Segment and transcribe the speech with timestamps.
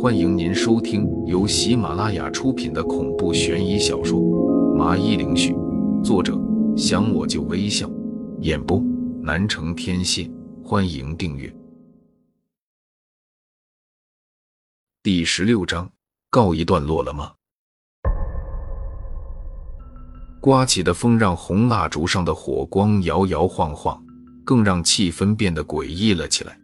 [0.00, 4.18] 欢迎您收听由喜马拉雅出品的恐怖悬疑小说
[4.74, 5.52] 《麻衣灵絮》，
[6.02, 6.36] 作者
[6.76, 7.88] 想我就微笑，
[8.40, 8.82] 演播
[9.22, 10.28] 南城天蝎。
[10.64, 11.54] 欢迎订阅。
[15.04, 15.88] 第十六章
[16.28, 17.32] 告一段落了吗？
[20.40, 24.02] 刮起的风让红蜡烛上的火光摇摇晃晃，
[24.44, 26.58] 更让气氛变得诡异了起来。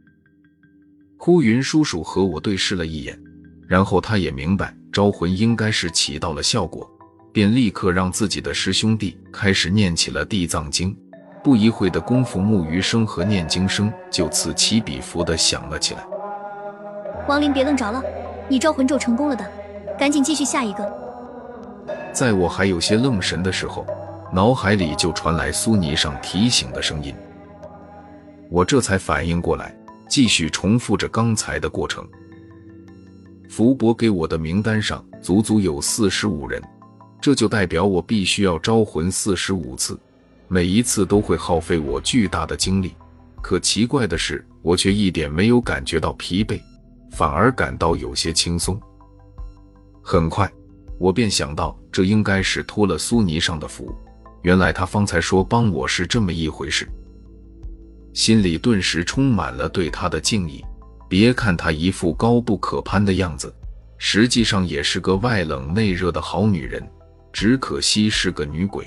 [1.18, 3.18] 枯云叔叔和我对视了一眼，
[3.66, 6.88] 然后他也明白招魂应该是起到了效果，
[7.32, 10.96] 便立刻让自己的师兄弟开始念起了地藏经。
[11.42, 16.06] 不一会的功夫，木鱼声和念经声就此起彼伏的响了起来。
[17.26, 18.02] 王林，别愣着了，
[18.48, 19.44] 你招魂咒成功了的，
[19.98, 20.92] 赶紧继续下一个。
[22.12, 23.84] 在我还有些愣神的时候，
[24.32, 27.14] 脑海里就传来苏泥上提醒的声音，
[28.50, 29.74] 我这才反应过来。
[30.08, 32.06] 继续重复着刚才的过程。
[33.48, 36.62] 福伯给我的名单上足足有四十五人，
[37.20, 39.98] 这就代表我必须要招魂四十五次，
[40.48, 42.94] 每一次都会耗费我巨大的精力。
[43.40, 46.60] 可奇怪的是，我却一点没有感觉到疲惫，
[47.12, 48.78] 反而感到有些轻松。
[50.02, 50.50] 很快，
[50.98, 53.94] 我便想到这应该是托了苏尼上的福，
[54.42, 56.88] 原来他方才说帮我是这么一回事。
[58.18, 60.60] 心里顿时充满了对他的敬意。
[61.08, 63.54] 别看他一副高不可攀的样子，
[63.96, 66.84] 实际上也是个外冷内热的好女人。
[67.32, 68.84] 只可惜是个女鬼。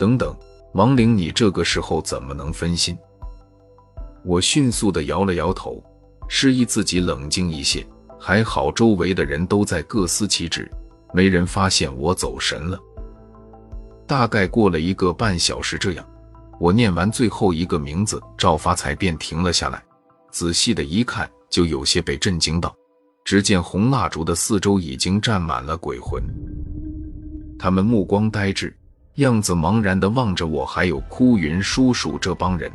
[0.00, 0.36] 等等，
[0.74, 2.98] 王玲，你这个时候怎么能分心？
[4.24, 5.80] 我迅速地摇了摇头，
[6.26, 7.86] 示意自己冷静一些。
[8.18, 10.68] 还好周围的人都在各司其职，
[11.14, 12.76] 没人发现我走神了。
[14.08, 16.04] 大概过了一个半小时，这样。
[16.62, 19.82] 我念完最后一个名字，赵发财便停了下来，
[20.30, 22.72] 仔细的一看，就有些被震惊到。
[23.24, 26.22] 只见红蜡烛的四周已经站满了鬼魂，
[27.58, 28.72] 他们目光呆滞，
[29.16, 32.70] 样子茫然的望着我，还有枯云叔叔这帮人，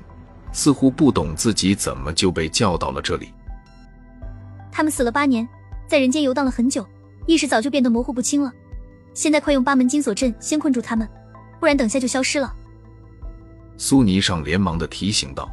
[0.51, 3.31] 似乎不懂自己怎么就被叫到了这里。
[4.69, 5.47] 他们死了八年，
[5.88, 6.85] 在人间游荡了很久，
[7.25, 8.51] 意识早就变得模糊不清了。
[9.13, 11.07] 现在快用八门金锁阵先困住他们，
[11.57, 12.53] 不然等下就消失了。
[13.77, 15.49] 苏尼上连忙的提醒道：“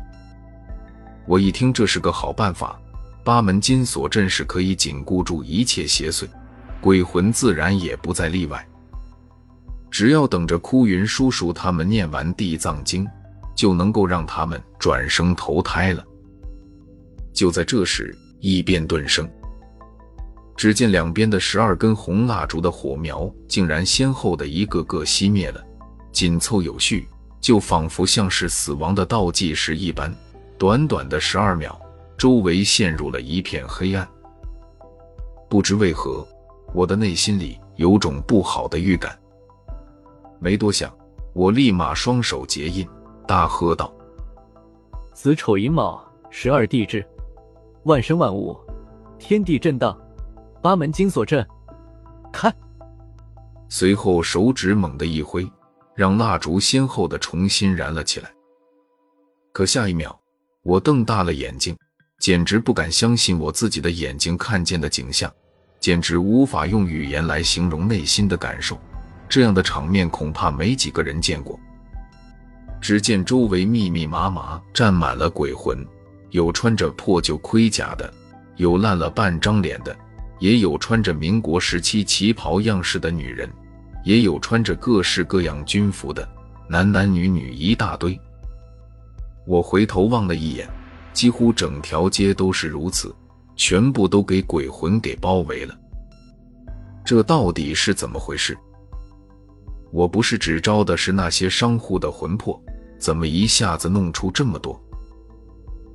[1.28, 2.80] 我一听这是个好办法，
[3.22, 6.26] 八门金锁阵是可以紧固住一切邪祟，
[6.80, 8.66] 鬼魂自然也不再例外。
[9.90, 13.06] 只要等着枯云叔叔他们念完地藏经，
[13.54, 16.04] 就能够让他们转生投胎了。”
[17.34, 19.28] 就在这时，异变顿生，
[20.56, 25.60] 只见两边的十二根红蜡烛的火苗竟然先后的一个个熄灭了，
[26.12, 27.08] 紧凑有序。
[27.44, 30.10] 就仿佛像是死亡的倒计时一般，
[30.56, 31.78] 短短的十二秒，
[32.16, 34.09] 周围陷入了一片黑暗。
[35.47, 36.27] 不知为何，
[36.72, 39.15] 我的内心里有种不好的预感。
[40.41, 40.91] 没多想，
[41.34, 42.88] 我立马双手结印，
[43.28, 43.93] 大喝道
[45.12, 47.04] ：“子丑寅卯，十二地支，
[47.83, 48.59] 万生万物，
[49.19, 49.94] 天地震荡，
[50.62, 51.47] 八门金锁阵，
[52.33, 52.50] 开！”
[53.69, 55.47] 随后手指猛地一挥。
[55.94, 58.31] 让蜡烛先后的重新燃了起来。
[59.53, 60.19] 可下一秒，
[60.62, 61.77] 我瞪大了眼睛，
[62.19, 65.33] 简直不敢相信我自己的眼睛看见的景象，
[65.78, 68.78] 简直无法用语言来形容内心的感受。
[69.28, 71.59] 这样的场面恐怕没几个人见过。
[72.81, 75.87] 只见周围密密麻麻站满了鬼魂，
[76.31, 78.12] 有穿着破旧盔甲的，
[78.56, 79.97] 有烂了半张脸的，
[80.38, 83.49] 也有穿着民国时期旗袍样式的女人。
[84.04, 86.28] 也有穿着各式各样军服的
[86.69, 88.19] 男男女女一大堆。
[89.47, 90.69] 我回头望了一眼，
[91.12, 93.15] 几乎整条街都是如此，
[93.56, 95.75] 全部都给鬼魂给包围了。
[97.04, 98.56] 这到底是怎么回事？
[99.91, 102.60] 我不是只招的是那些商户的魂魄，
[102.98, 104.81] 怎么一下子弄出这么多？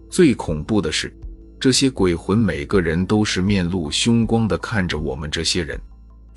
[0.09, 1.11] 最恐怖的是，
[1.59, 5.79] 这些鬼魂每个人都是面露凶光的看着我们这些人。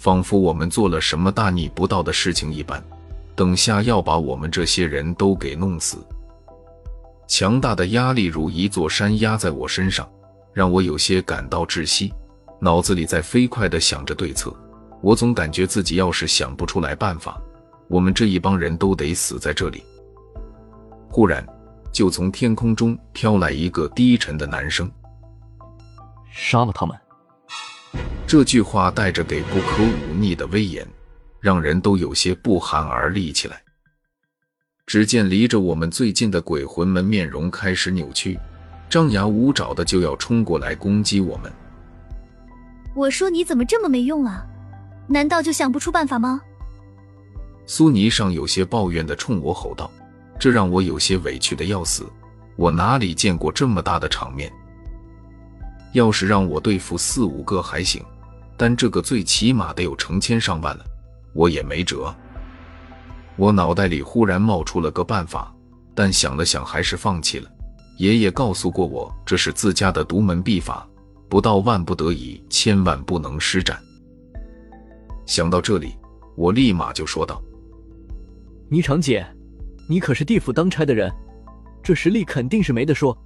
[0.03, 2.83] 仿佛我们做了什么大逆不道的事情一般，
[3.37, 6.05] 等下要把我们这些人都给弄死。
[7.29, 10.11] 强大的压力如一座山压在我身上，
[10.53, 12.13] 让我有些感到窒息，
[12.59, 14.53] 脑子里在飞快地想着对策。
[15.01, 17.41] 我总感觉自己要是想不出来办法，
[17.87, 19.85] 我们这一帮人都得死在这里。
[21.09, 21.47] 忽然，
[21.93, 24.91] 就从天空中飘来一个低沉的男声
[26.35, 26.99] ：“杀了他们。”
[28.33, 30.89] 这句话带着给不可忤逆的威严，
[31.39, 33.63] 让人都有些不寒而栗起来。
[34.87, 38.39] 只见离着我们最近的鬼魂们面容开始扭曲，
[38.89, 41.53] 张牙舞爪的就要冲过来攻击我们。
[42.95, 44.43] 我说你怎么这么没用啊？
[45.07, 46.41] 难道就想不出办法吗？
[47.67, 49.91] 苏尼上有些抱怨的冲我吼道，
[50.39, 52.11] 这让我有些委屈的要死。
[52.57, 54.51] 我哪里见过这么大的场面？
[55.93, 58.03] 要是让我对付四五个还行，
[58.63, 60.85] 但这个最起码得有成千上万了，
[61.33, 62.15] 我也没辙。
[63.35, 65.53] 我脑袋里忽然冒出了个办法，
[65.97, 67.51] 但想了想还是放弃了。
[67.99, 70.89] 爷爷告诉过我，这是自家的独门秘法，
[71.29, 73.77] 不到万不得已，千万不能施展。
[75.27, 75.97] 想到这里，
[76.37, 77.43] 我立马就说道
[78.71, 79.27] ：“霓裳姐，
[79.89, 81.13] 你可是地府当差的人，
[81.83, 83.19] 这实力肯定是没得说。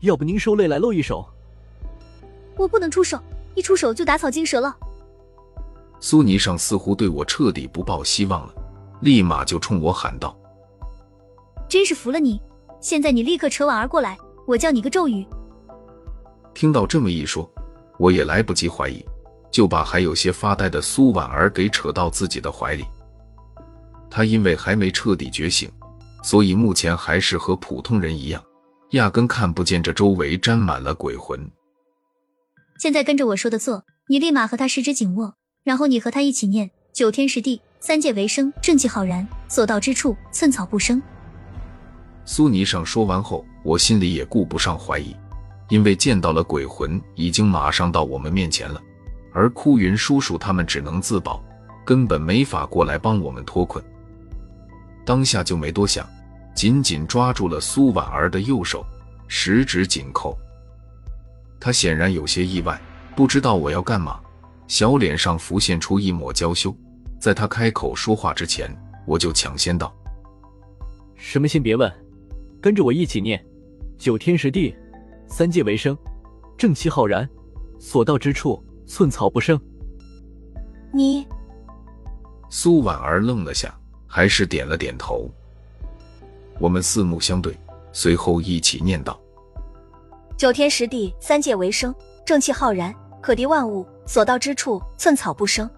[0.00, 1.26] 要不您受累来露一手？”
[2.58, 3.18] 我不能出手，
[3.54, 4.76] 一出手就打草惊蛇了。
[6.00, 8.54] 苏尼上似乎对我彻底不抱希望了，
[9.00, 10.36] 立马就冲我喊道
[11.68, 12.40] ：“真是服了你！
[12.80, 15.26] 现在你立刻扯婉儿过来，我教你个咒语。”
[16.54, 17.50] 听到这么一说，
[17.98, 19.04] 我也来不及怀疑。
[19.50, 22.84] 就把还有些发呆的苏婉儿给扯到自己的怀里。
[24.10, 25.70] 她因为还没彻底觉醒，
[26.24, 28.42] 所以目前还是和普通人一样，
[28.90, 31.48] 压根看不见这周围沾满了鬼魂。
[32.84, 41.00] 现在跟着我说的做，你立马和他十指紧握，然后你和他一起念九天十地三界为生，正气浩然，所到之处寸草不生。
[42.26, 45.16] 苏泥上说完后，我心里也顾不上怀疑，
[45.70, 48.78] 因为见到了鬼魂，已经马上到我们面前了。
[49.32, 51.42] 而枯云叔叔他们只能自保，
[51.86, 53.82] 根本没法过来帮我们脱困。
[55.06, 56.06] 当下就没多想，
[56.54, 58.84] 紧紧抓住了苏婉儿的右手，
[59.26, 60.38] 十指紧扣。
[61.60, 62.80] 他显然有些意外，
[63.16, 64.20] 不知道我要干嘛，
[64.68, 66.74] 小脸上浮现出一抹娇羞。
[67.18, 68.70] 在他开口说话之前，
[69.06, 69.94] 我就抢先道
[71.16, 71.90] ：“什么先别问，
[72.60, 73.42] 跟着我一起念：
[73.96, 74.74] 九天十地，
[75.26, 75.96] 三界为生，
[76.56, 77.28] 正气浩然，
[77.78, 79.58] 所到之处。”寸草不生。
[80.92, 81.26] 你，
[82.50, 83.74] 苏婉儿愣了下，
[84.06, 85.26] 还是点了点头。
[86.60, 87.56] 我们四目相对，
[87.94, 89.18] 随后一起念道
[90.36, 91.94] ：“九天十地，三界为生，
[92.26, 92.92] 正气浩然，
[93.22, 95.70] 可敌万物，所到之处，寸草不生。”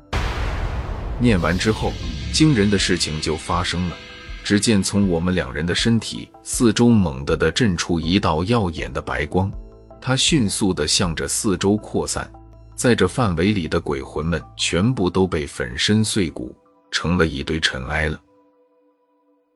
[1.21, 1.93] 念完之后，
[2.33, 3.97] 惊人的事情就发生了。
[4.43, 9.53] 只见从我们两人的身体四周猛地的震出一道耀眼的白光，
[10.01, 12.31] 它迅速的向着四周扩散。
[12.75, 16.55] 在这范围里的鬼魂们全部都被粉身碎骨，
[16.91, 18.19] 成了一堆尘埃了。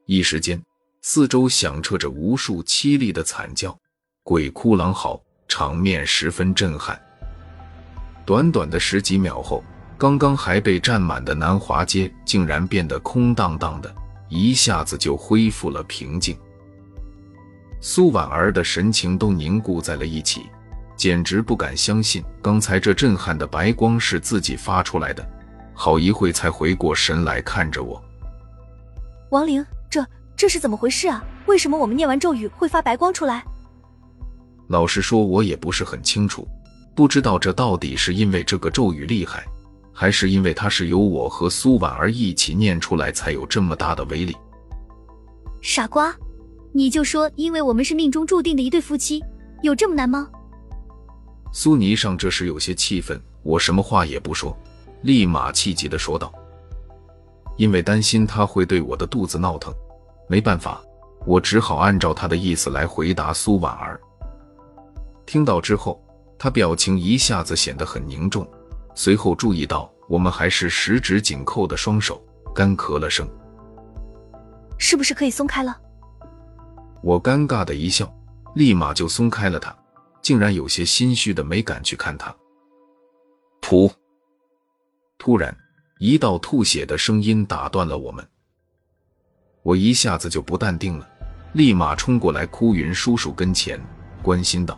[0.07, 0.61] 一时间，
[1.03, 3.79] 四周响彻着无数凄厉的惨叫，
[4.23, 7.01] 鬼哭狼嚎，场面十分震撼。
[8.25, 9.65] 短短的十几秒后，
[9.97, 13.93] 刚刚还被占满的南华街竟然变得空荡荡的，
[14.29, 16.37] 一下子就恢复了平静。
[17.81, 20.47] 苏婉儿的神情都凝固在了一起。
[20.97, 25.27] 简直不敢相信，刚才这震撼的白光是自己发出来的。
[25.73, 28.05] 好一会才回过神来看着我，
[29.31, 30.07] 王玲，这
[30.37, 31.25] 这是怎么回事啊？
[31.47, 33.43] 为什么我们念完咒语会发白光出来？
[34.71, 36.47] 老实说，我也不是很清楚，
[36.95, 39.45] 不知道这到底是因为这个咒语厉害，
[39.93, 44.37] 还是因为它是由我和苏婉儿一起念出来才有这么大的威力。
[45.61, 46.15] 傻瓜，
[46.73, 49.21] 你就说因为我们是命中注定的一对夫妻，
[49.65, 50.31] 有这么难吗？
[51.53, 54.57] 苏泥上这时有些气愤，我什么话也不说，
[55.03, 56.33] 立马气急的说道
[57.59, 59.75] ：“因为担心他会对我的肚子闹腾，
[60.29, 60.81] 没办法，
[61.27, 64.01] 我只好按照他的意思来回答苏婉儿。”
[65.31, 66.03] 听到之后，
[66.37, 68.45] 他表情一下子显得很凝重，
[68.97, 72.21] 随后注意到我们还是十指紧扣的双手，
[72.53, 73.29] 干咳了声
[74.77, 75.81] ：“是不是可以松开了？”
[77.01, 78.13] 我尴尬的一笑，
[78.57, 79.73] 立马就松开了他。
[80.21, 82.35] 竟然有些心虚的没敢去看他。
[83.63, 83.89] 噗！
[85.17, 85.57] 突然，
[86.01, 88.29] 一道吐血的声音打断了我们。
[89.63, 91.09] 我一下子就不淡定了，
[91.53, 93.81] 立马冲过来，哭云叔叔跟前，
[94.23, 94.77] 关心道：“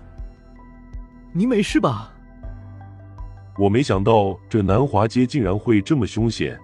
[1.33, 2.12] 你没事吧？”
[3.59, 6.59] 我没想到这南华街竟然会这么凶险，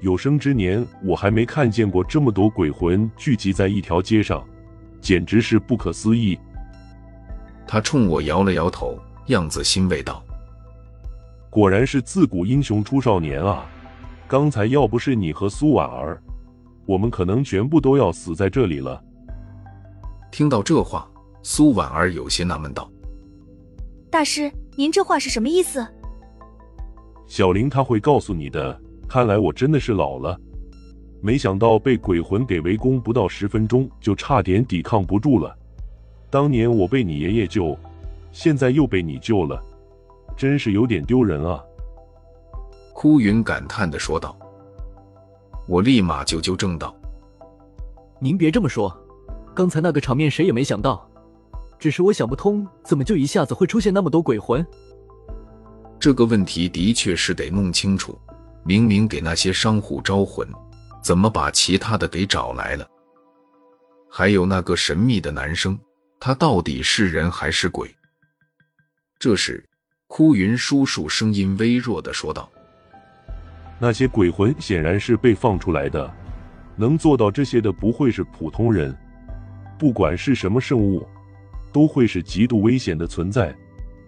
[0.00, 4.46] 有生之年我还没看见过这么多鬼魂聚集在一条街上，
[5.00, 6.38] 简直是不可思议。
[7.66, 8.96] 他冲我摇了摇头，
[9.26, 10.24] 样子欣慰道
[11.50, 13.66] ：“果然是自古英雄出少年啊！
[14.28, 16.22] 刚才要不是你和苏婉儿，
[16.86, 19.02] 我们可能全部都要死在这里了。”
[20.30, 21.10] 听到这话，
[21.42, 22.88] 苏婉儿有些纳闷道
[24.10, 25.86] ：“大师，您这话是什么意思？”
[27.26, 28.80] 小林他会告诉你的。
[29.08, 30.38] 看来我真的是老了，
[31.22, 35.56] 没想到被鬼魂给围攻，不到十分钟就差点抵抗不住了。
[36.28, 37.74] 当年我被你爷爷救，
[38.32, 39.62] 现在又被你救了，
[40.36, 41.58] 真是有点丢人啊！
[42.92, 44.36] 枯云感叹的说道。
[45.66, 46.94] 我立马就纠正道
[48.20, 48.94] ：“您别这么说，
[49.54, 51.07] 刚才那个场面谁也没想到，
[51.78, 54.66] 只是我想不通，怎么就一下子会出现那么多鬼魂？
[56.00, 58.18] 这个问题的确是得弄清楚。
[58.64, 60.46] 明明给那些商户招魂，
[61.02, 62.86] 怎么把其他的给找来了？
[64.10, 65.78] 还有那个神秘的男生，
[66.20, 67.88] 他到底是人还是鬼？”
[69.18, 69.66] 这时，
[70.06, 72.50] 枯云叔叔声音微弱的说道。
[73.78, 76.12] 那些鬼魂显然是被放出来的，
[76.76, 78.94] 能做到这些的不会是普通人，
[79.78, 81.08] 不管是什么生物，
[81.78, 83.56] 都会是极度危险的存在。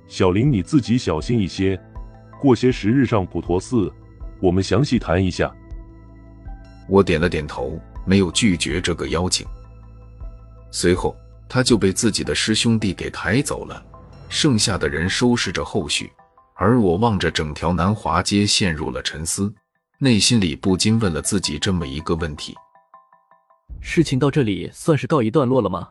[0.08, 1.80] 小林，你自己小心一些。
[2.40, 3.92] 过些时日上普陀寺，
[4.40, 5.54] 我们详细谈一下。
[6.88, 9.46] 我点了点头，没有拒绝这个邀请。
[10.72, 11.16] 随后，
[11.48, 13.80] 他就被自己的师兄弟给抬走了，
[14.28, 16.10] 剩下的人收拾着后续。
[16.56, 19.54] 而我望着整条南华街，陷入了沉思，
[20.00, 22.52] 内心里不禁问了自己这么一个问题：
[23.80, 25.90] 事情到这里算是告一段落了吗？